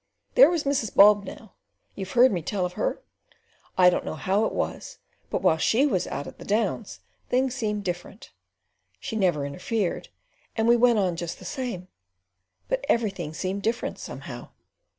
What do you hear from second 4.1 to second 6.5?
how it was, but while she was out at the